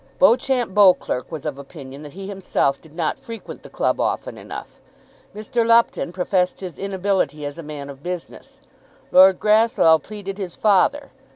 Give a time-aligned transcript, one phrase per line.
[0.17, 4.81] Beauchamp Beauclerk was of opinion that he himself did not frequent the club often enough.
[5.35, 5.63] Mr.
[5.63, 8.57] Lupton professed his inability as a man of business.
[9.11, 11.11] Lord Grasslough pleaded his father.